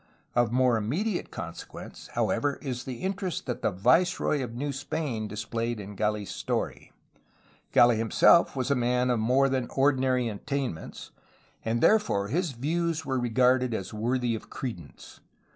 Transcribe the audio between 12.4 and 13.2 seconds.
views were